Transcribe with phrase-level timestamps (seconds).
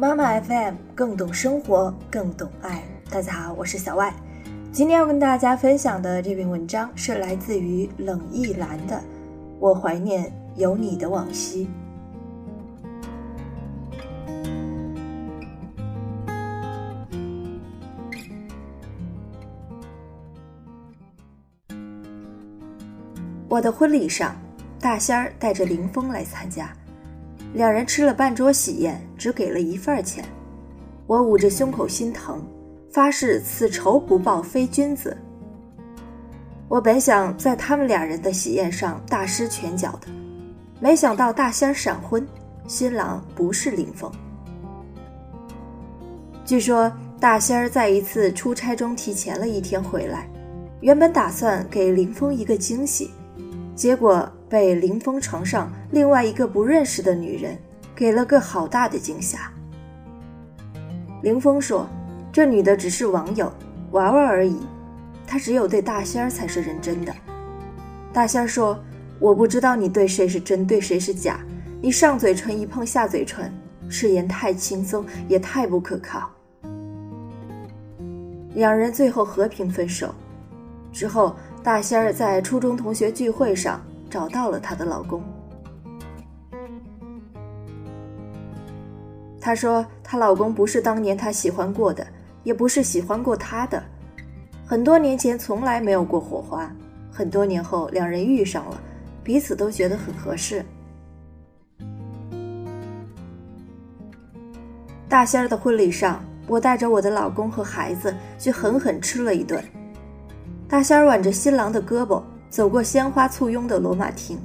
[0.00, 2.84] 妈妈 FM 更懂生活，更懂爱。
[3.10, 4.14] 大家好，我是小外。
[4.70, 8.94] 今天要跟大家分享的这篇文章是来自于冷意兰的
[9.58, 11.66] 《我怀念有你的往昔》。
[23.48, 24.36] 我的婚礼上，
[24.78, 26.72] 大仙儿带着林峰来参加。
[27.54, 30.24] 两人吃了半桌喜宴，只给了一份钱。
[31.06, 32.46] 我捂着胸口心疼，
[32.92, 35.16] 发誓此仇不报非君子。
[36.68, 40.08] 我本想在他们两人的喜宴上大施拳脚的，
[40.80, 42.26] 没想到大仙闪婚，
[42.66, 44.12] 新郎不是林峰。
[46.44, 50.28] 据说大仙儿在一次出差中提前了一天回来，
[50.80, 53.10] 原本打算给林峰一个惊喜，
[53.78, 54.28] 结果。
[54.50, 57.54] 被林峰床上另外一个不认识的女人
[57.94, 59.52] 给了个好大的惊吓。
[61.22, 61.86] 林峰说
[62.32, 63.52] ：“这女的只是网友，
[63.90, 64.56] 玩玩而已，
[65.26, 67.14] 她只有对大仙儿才是认真的。”
[68.10, 68.82] 大仙儿说
[69.20, 71.40] ：“我不知道你对谁是真，对谁是假。
[71.82, 73.52] 你上嘴唇一碰下嘴唇，
[73.90, 76.30] 誓言太轻松，也太不可靠。”
[78.56, 80.14] 两人最后和平分手。
[80.90, 83.80] 之后，大仙儿在初中同学聚会上。
[84.10, 85.22] 找到了她的老公。
[89.38, 92.06] 她说：“她老公不是当年她喜欢过的，
[92.42, 93.82] 也不是喜欢过她的。
[94.66, 96.70] 很多年前从来没有过火花，
[97.12, 98.80] 很多年后两人遇上了，
[99.22, 100.64] 彼此都觉得很合适。”
[105.08, 109.62] 大仙儿的婚礼上，我带着我的老公和孩子去狠狠吃了一顿。
[110.68, 112.22] 大仙儿挽着新郎的胳膊。
[112.50, 114.38] 走过鲜花簇拥的罗马厅，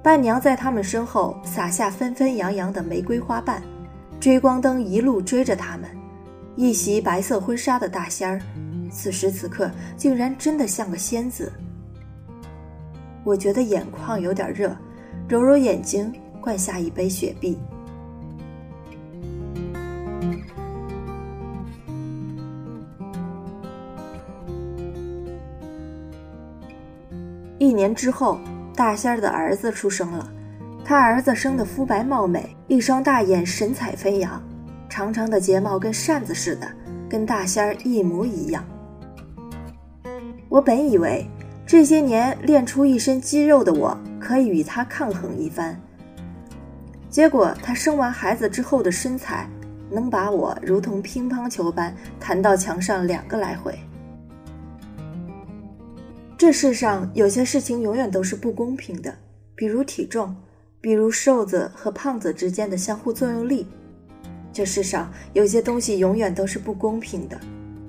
[0.00, 3.60] 伴娘在他们身后撒下纷纷扬扬的玫瑰花瓣，
[4.20, 5.90] 追光灯一路追着他们。
[6.54, 8.40] 一袭白色婚纱的大仙儿，
[8.92, 11.52] 此时此刻竟然真的像个仙子。
[13.24, 14.76] 我觉得眼眶有点热，
[15.28, 17.58] 揉揉眼睛，灌下一杯雪碧。
[27.66, 28.38] 一年之后，
[28.76, 30.30] 大仙儿的儿子出生了。
[30.84, 34.40] 他儿子生得肤白貌美，一双大眼神采飞扬，
[34.88, 36.68] 长长的睫毛跟扇子似的，
[37.08, 38.64] 跟大仙儿一模一样。
[40.48, 41.26] 我本以为
[41.66, 45.76] 这些年练出一身肌肉的我可以与他抗衡一番，
[47.10, 49.50] 结果他生完孩子之后的身材，
[49.90, 53.76] 能把我如同乒乓球般弹到墙上两个来回。
[56.38, 59.14] 这世上有些事情永远都是不公平的，
[59.54, 60.36] 比如体重，
[60.82, 63.66] 比如瘦子和胖子之间的相互作用力。
[64.52, 67.40] 这世上有些东西永远都是不公平的，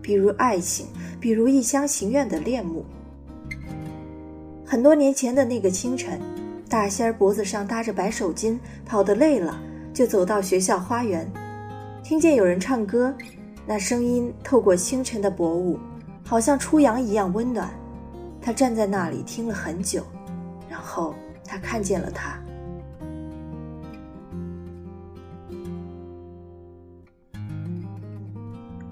[0.02, 0.88] 比如爱情，
[1.19, 2.86] 比如一厢情愿的恋慕。
[4.66, 6.18] 很多年前的那个清晨，
[6.69, 9.59] 大仙儿脖子上搭着白手巾，跑得累了，
[9.94, 11.30] 就走到学校花园，
[12.02, 13.13] 听见有人唱歌，
[13.66, 15.78] 那声音透过清晨的薄雾，
[16.24, 17.69] 好像初阳一样温暖。
[18.47, 20.06] 他站在那里听了很久，
[20.69, 21.13] 然后
[21.44, 22.41] 他看见了他。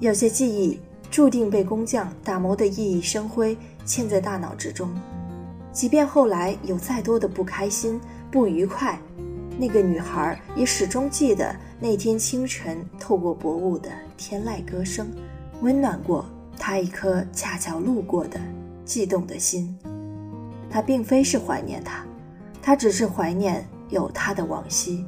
[0.01, 0.77] 有些记忆
[1.09, 4.93] 注定被工匠打磨的熠熠生辉，嵌在大脑之中。
[5.71, 7.97] 即便后来有再多的不开心、
[8.29, 8.99] 不愉快，
[9.57, 15.07] 那个女孩也始终记得那天清晨透过薄雾的天籁歌声，
[15.61, 16.25] 温暖过
[16.59, 18.37] 她一颗恰巧路过的。
[18.85, 19.75] 悸动的心，
[20.69, 22.05] 他并非是怀念他，
[22.61, 25.03] 他只是怀念有他的往昔。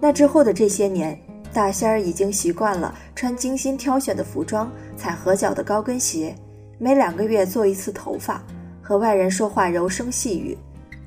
[0.00, 1.18] 那之后的这些年，
[1.52, 6.34] 大仙儿已经习惯了穿精心挑选的服装，踩合脚的高跟鞋，
[6.78, 8.40] 每两个月做一次头发，
[8.80, 10.56] 和外人说话柔声细语。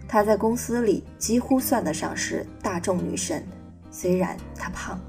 [0.08, 3.42] 她在公司里几乎算得上是大众女神，
[3.90, 5.00] 虽然她胖。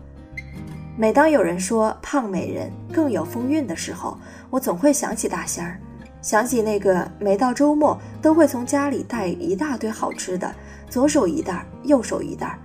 [0.97, 4.17] 每当有人说胖美人更有风韵的时候，
[4.49, 5.81] 我总会想起大仙儿。
[6.23, 10.55] 想起那个每到周末都会从家里带一大堆好吃的，
[10.89, 12.57] 左手一袋，右手一袋，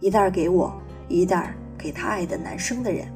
[0.00, 0.70] 一袋给我，
[1.08, 3.08] 一袋给他爱的男生的人。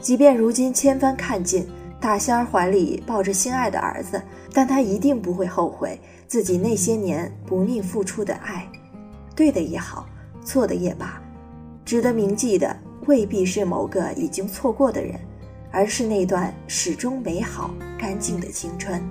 [0.00, 1.68] 即便如今千帆看尽，
[2.00, 4.20] 大仙儿怀里抱着心爱的儿子，
[4.54, 8.66] 但他一定不会后悔自己那些年不吝付出的爱。
[9.36, 10.06] 对的也好，
[10.42, 11.20] 错的也罢，
[11.84, 12.74] 值得铭记的
[13.06, 15.20] 未必是某个已经错过的人。
[15.70, 19.02] 而是那段始终美好干净的青春。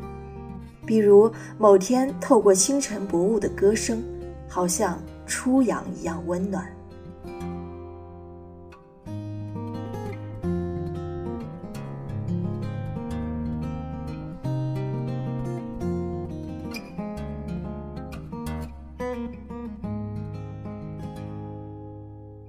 [0.85, 4.01] 比如某天透过清晨薄雾的歌声
[4.47, 6.65] 好像初阳一样温暖。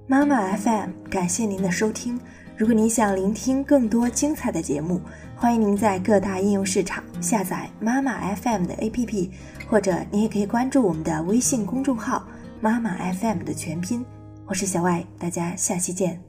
[0.07, 2.19] 妈妈 fm 感谢您的收听。
[2.59, 4.99] 如果您想聆听更多精彩的节目，
[5.33, 9.29] 欢迎您在各大应用市场下载妈妈 FM 的 APP，
[9.69, 12.27] 或者你也可以关注我们的微信公众号
[12.59, 14.05] “妈妈 FM” 的全拼。
[14.45, 16.28] 我是小外，大家下期见。